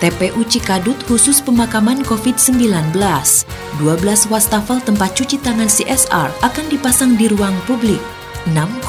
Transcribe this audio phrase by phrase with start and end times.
[0.00, 2.96] TPU Cikadut khusus pemakaman COVID-19.
[2.96, 8.00] 12 wastafel tempat cuci tangan CSR akan dipasang di ruang publik.
[8.48, 8.88] 6,4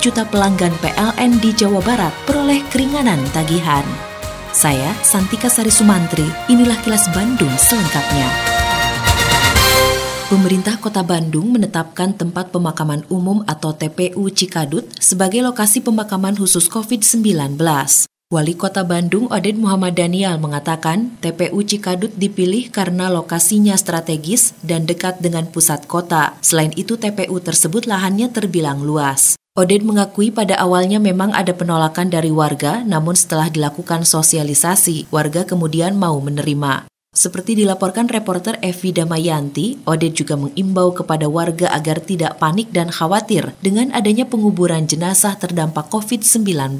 [0.00, 3.84] juta pelanggan PLN di Jawa Barat peroleh keringanan tagihan.
[4.56, 8.56] Saya Santika Sari Sumantri, inilah kilas Bandung selengkapnya.
[10.32, 17.60] Pemerintah Kota Bandung menetapkan tempat pemakaman umum atau TPU Cikadut sebagai lokasi pemakaman khusus COVID-19.
[18.26, 25.22] Wali Kota Bandung Oded Muhammad Daniel mengatakan TPU Cikadut dipilih karena lokasinya strategis dan dekat
[25.22, 26.34] dengan pusat kota.
[26.42, 29.38] Selain itu TPU tersebut lahannya terbilang luas.
[29.54, 35.94] Oded mengakui pada awalnya memang ada penolakan dari warga, namun setelah dilakukan sosialisasi, warga kemudian
[35.94, 36.90] mau menerima.
[37.16, 43.56] Seperti dilaporkan reporter Evi Damayanti, Oded juga mengimbau kepada warga agar tidak panik dan khawatir
[43.64, 46.76] dengan adanya penguburan jenazah terdampak COVID-19.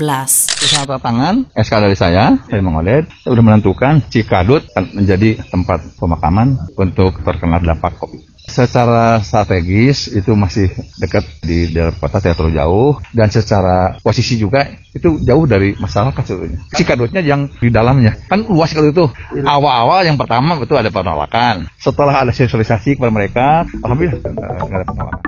[0.60, 7.56] Usaha tangan, SK dari saya, saya saya sudah menentukan Cikadut menjadi tempat pemakaman untuk terkena
[7.56, 8.36] dampak COVID.
[8.46, 10.70] Secara strategis itu masih
[11.02, 16.22] dekat di dalam kota tidak terlalu jauh dan secara posisi juga itu jauh dari masyarakat
[16.22, 16.62] sebetulnya.
[16.70, 19.04] Cikadutnya yang di dalamnya kan luas kalau itu.
[19.42, 21.70] Awal-awal yang pertama betul ada penolakan.
[21.78, 23.46] Setelah ada sosialisasi kepada mereka,
[23.86, 25.22] alhamdulillah nggak ada penolakan.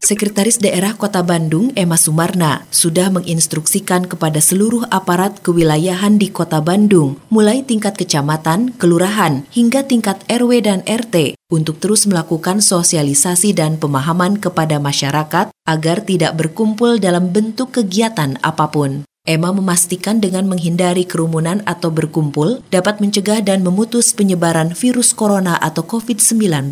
[0.00, 7.20] Sekretaris Daerah Kota Bandung, Emma Sumarna, sudah menginstruksikan kepada seluruh aparat kewilayahan di Kota Bandung,
[7.28, 14.40] mulai tingkat kecamatan, kelurahan, hingga tingkat RW dan RT, untuk terus melakukan sosialisasi dan pemahaman
[14.40, 19.04] kepada masyarakat agar tidak berkumpul dalam bentuk kegiatan apa pun.
[19.30, 25.86] Emma memastikan dengan menghindari kerumunan atau berkumpul dapat mencegah dan memutus penyebaran virus corona atau
[25.86, 26.66] COVID-19.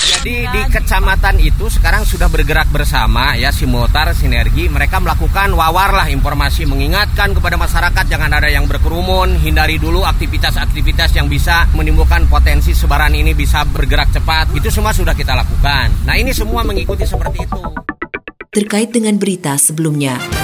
[0.00, 6.08] Jadi di kecamatan itu sekarang sudah bergerak bersama ya simultan sinergi mereka melakukan wawar lah
[6.08, 12.72] informasi mengingatkan kepada masyarakat jangan ada yang berkerumun hindari dulu aktivitas-aktivitas yang bisa menimbulkan potensi
[12.72, 16.08] sebaran ini bisa bergerak cepat itu semua sudah kita lakukan.
[16.08, 17.60] Nah ini semua mengikuti seperti itu.
[18.56, 20.39] Terkait dengan berita sebelumnya.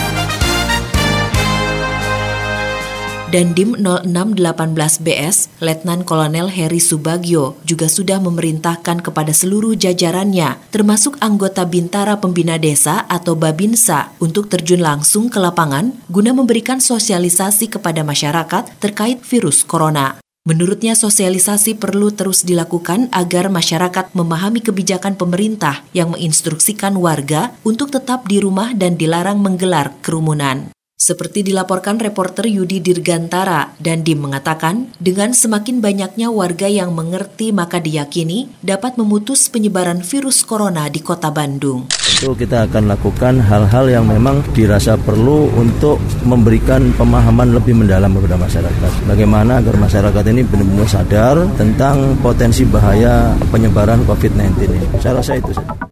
[3.27, 12.23] Dandim 0618BS, Letnan Kolonel Heri Subagio, juga sudah memerintahkan kepada seluruh jajarannya, termasuk anggota Bintara
[12.23, 19.19] Pembina Desa atau Babinsa, untuk terjun langsung ke lapangan guna memberikan sosialisasi kepada masyarakat terkait
[19.27, 20.23] virus corona.
[20.47, 28.31] Menurutnya sosialisasi perlu terus dilakukan agar masyarakat memahami kebijakan pemerintah yang menginstruksikan warga untuk tetap
[28.31, 30.76] di rumah dan dilarang menggelar kerumunan.
[30.97, 38.49] Seperti dilaporkan reporter Yudi Dirgantara, Dandim mengatakan, dengan semakin banyaknya warga yang mengerti maka diyakini
[38.65, 41.93] dapat memutus penyebaran virus corona di kota Bandung.
[41.93, 48.41] Tentu kita akan lakukan hal-hal yang memang dirasa perlu untuk memberikan pemahaman lebih mendalam kepada
[48.41, 48.91] masyarakat.
[49.05, 54.89] Bagaimana agar masyarakat ini benar-benar sadar tentang potensi bahaya penyebaran COVID-19 ini.
[55.05, 55.86] Saya rasa itu saja.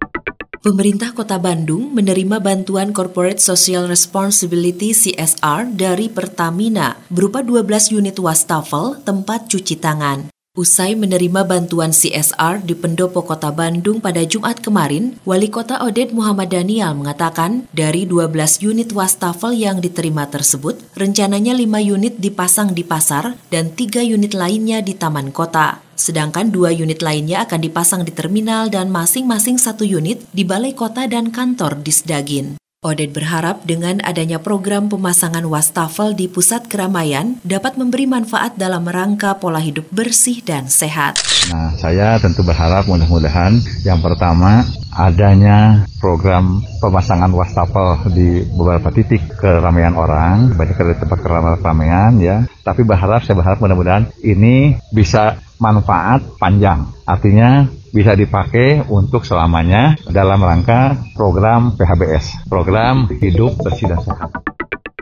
[0.65, 8.97] Pemerintah Kota Bandung menerima bantuan Corporate Social Responsibility CSR dari Pertamina berupa 12 unit wastafel
[9.05, 10.34] tempat cuci tangan.
[10.55, 16.55] Usai menerima bantuan CSR di Pendopo Kota Bandung pada Jumat kemarin, Wali Kota Oded Muhammad
[16.55, 21.67] Daniel mengatakan dari 12 unit wastafel yang diterima tersebut, rencananya 5
[21.99, 25.83] unit dipasang di pasar dan 3 unit lainnya di taman kota.
[25.99, 31.11] Sedangkan dua unit lainnya akan dipasang di terminal dan masing-masing satu unit di balai kota
[31.11, 32.64] dan kantor di Sedagin.
[32.85, 39.41] Oded berharap dengan adanya program pemasangan wastafel di pusat keramaian dapat memberi manfaat dalam rangka
[39.41, 41.17] pola hidup bersih dan sehat.
[41.49, 43.57] Nah, saya tentu berharap mudah-mudahan
[43.89, 51.19] yang pertama adanya program pemasangan wastafel di beberapa titik keramaian orang, banyak di tempat
[51.65, 52.45] keramaian ya.
[52.69, 56.85] Tapi berharap, saya berharap mudah-mudahan ini bisa manfaat panjang.
[57.09, 57.65] Artinya
[57.95, 64.29] bisa dipakai untuk selamanya dalam rangka program PHBS, program hidup bersih dan sehat.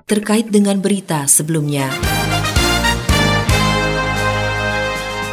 [0.07, 1.91] Terkait dengan berita sebelumnya.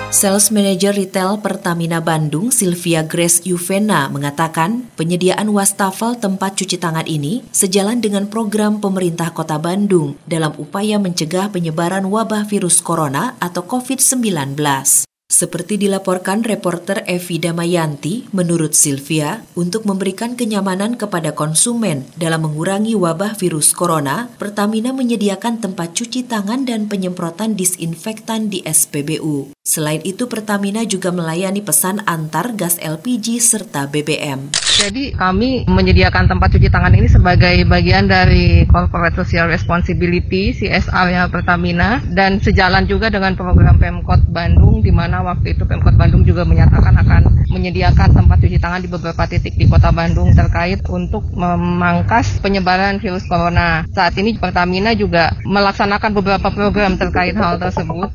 [0.10, 7.46] Sales Manager Retail Pertamina Bandung, Sylvia Grace Yuvena, mengatakan penyediaan wastafel tempat cuci tangan ini
[7.54, 15.09] sejalan dengan program pemerintah kota Bandung dalam upaya mencegah penyebaran wabah virus corona atau COVID-19.
[15.30, 23.38] Seperti dilaporkan reporter Evi Damayanti, menurut Sylvia, untuk memberikan kenyamanan kepada konsumen dalam mengurangi wabah
[23.38, 29.54] virus corona, Pertamina menyediakan tempat cuci tangan dan penyemprotan disinfektan di SPBU.
[29.62, 34.50] Selain itu, Pertamina juga melayani pesan antar gas LPG serta BBM.
[34.82, 42.02] Jadi kami menyediakan tempat cuci tangan ini sebagai bagian dari Corporate Social Responsibility CSR-nya Pertamina
[42.18, 46.96] dan sejalan juga dengan program Pemkot Bandung di mana waktu itu Pemkot Bandung juga menyatakan
[46.96, 53.02] akan menyediakan tempat cuci tangan di beberapa titik di Kota Bandung terkait untuk memangkas penyebaran
[53.02, 53.84] virus corona.
[53.92, 58.14] Saat ini Pertamina juga melaksanakan beberapa program terkait hal tersebut.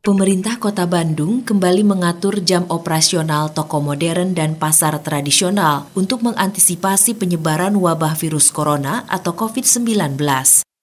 [0.00, 7.76] Pemerintah Kota Bandung kembali mengatur jam operasional toko modern dan pasar tradisional untuk mengantisipasi penyebaran
[7.76, 10.16] wabah virus corona atau COVID-19.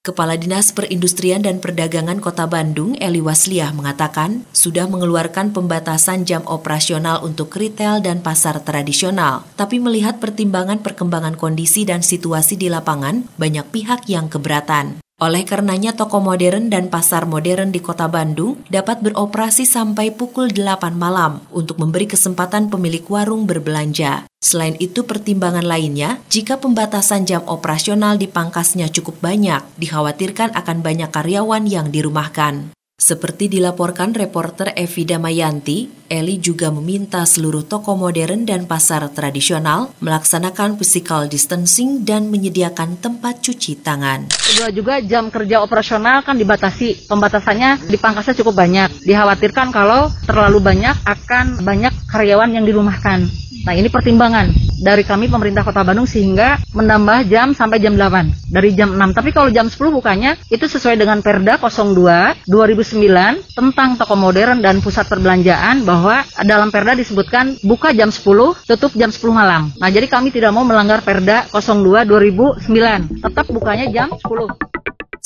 [0.07, 7.27] Kepala Dinas Perindustrian dan Perdagangan Kota Bandung, Eli Wasliah, mengatakan sudah mengeluarkan pembatasan jam operasional
[7.27, 9.43] untuk retail dan pasar tradisional.
[9.59, 15.03] Tapi melihat pertimbangan perkembangan kondisi dan situasi di lapangan, banyak pihak yang keberatan.
[15.17, 20.93] Oleh karenanya toko modern dan pasar modern di kota Bandung dapat beroperasi sampai pukul 8
[20.93, 24.29] malam untuk memberi kesempatan pemilik warung berbelanja.
[24.37, 31.65] Selain itu pertimbangan lainnya, jika pembatasan jam operasional dipangkasnya cukup banyak, dikhawatirkan akan banyak karyawan
[31.65, 32.76] yang dirumahkan.
[32.97, 40.81] Seperti dilaporkan reporter Evi Damayanti, Eli juga meminta seluruh toko modern dan pasar tradisional melaksanakan
[40.81, 44.33] physical distancing dan menyediakan tempat cuci tangan.
[44.33, 48.89] Kedua juga jam kerja operasional kan dibatasi, pembatasannya dipangkasnya cukup banyak.
[49.05, 53.29] Dikhawatirkan kalau terlalu banyak akan banyak karyawan yang dirumahkan.
[53.61, 58.73] Nah ini pertimbangan dari kami pemerintah kota Bandung sehingga menambah jam sampai jam 8 dari
[58.77, 59.17] jam 6.
[59.17, 64.79] Tapi kalau jam 10 bukannya itu sesuai dengan Perda 02 2009 tentang toko modern dan
[64.79, 68.23] pusat perbelanjaan bahwa dalam Perda disebutkan buka jam 10,
[68.69, 69.73] tutup jam 10 malam.
[69.81, 73.21] Nah jadi kami tidak mau melanggar Perda 02 2009.
[73.21, 74.76] Tetap bukanya jam 10.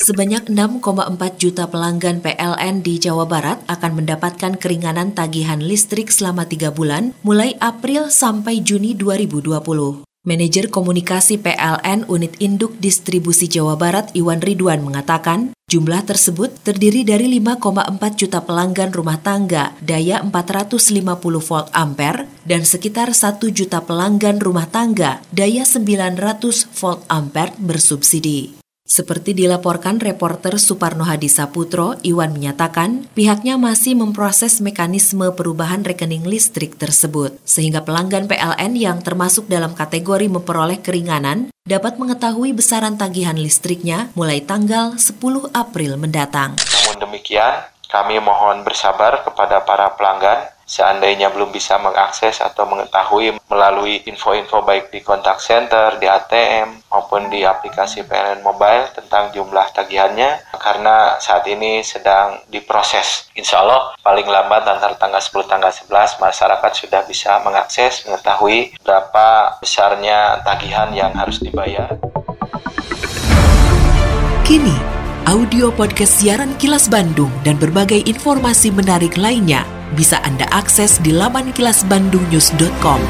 [0.02, 0.82] Sebanyak 6,4
[1.38, 7.54] juta pelanggan PLN di Jawa Barat akan mendapatkan keringanan tagihan listrik selama tiga bulan mulai
[7.62, 10.02] April sampai Juni 2020.
[10.26, 17.38] Manajer Komunikasi PLN Unit Induk Distribusi Jawa Barat Iwan Ridwan mengatakan, jumlah tersebut terdiri dari
[17.38, 21.14] 5,4 juta pelanggan rumah tangga daya 450
[21.46, 28.61] volt ampere dan sekitar 1 juta pelanggan rumah tangga daya 900 volt ampere bersubsidi.
[28.92, 36.76] Seperti dilaporkan reporter Suparno Hadi Saputro, Iwan menyatakan pihaknya masih memproses mekanisme perubahan rekening listrik
[36.76, 44.12] tersebut, sehingga pelanggan PLN yang termasuk dalam kategori memperoleh keringanan dapat mengetahui besaran tagihan listriknya
[44.12, 45.16] mulai tanggal 10
[45.56, 46.60] April mendatang.
[46.60, 54.00] Namun demikian, kami mohon bersabar kepada para pelanggan seandainya belum bisa mengakses atau mengetahui melalui
[54.08, 60.56] info-info baik di kontak center, di ATM, maupun di aplikasi PLN Mobile tentang jumlah tagihannya
[60.56, 63.28] karena saat ini sedang diproses.
[63.36, 69.60] Insya Allah paling lambat antara tanggal 10 tanggal 11 masyarakat sudah bisa mengakses, mengetahui berapa
[69.60, 72.00] besarnya tagihan yang harus dibayar.
[74.48, 74.74] Kini,
[75.28, 81.52] audio podcast siaran Kilas Bandung dan berbagai informasi menarik lainnya bisa Anda akses di laman
[81.56, 83.00] kilasbandungnews.com.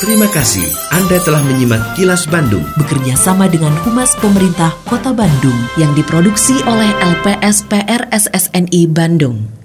[0.00, 0.64] Terima kasih
[0.96, 2.64] Anda telah menyimak Kilas Bandung.
[2.80, 9.59] Bekerja sama dengan Humas Pemerintah Kota Bandung yang diproduksi oleh LPSPR SSNI Bandung.